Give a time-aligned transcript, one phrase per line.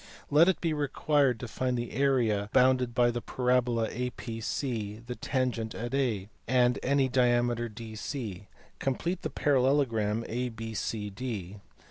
[0.31, 5.13] Let it be required to find the area bounded by the parabola A PC the
[5.13, 8.47] tangent at A, and any diameter DC.
[8.79, 11.59] Complete the parallelogram A BCD.